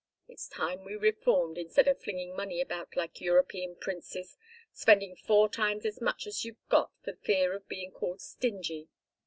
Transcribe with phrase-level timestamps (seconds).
[0.27, 4.35] It's time we reformed instead of flinging money about like European princes
[4.73, 8.89] spending four times as much as you've got for fear of being called stingy.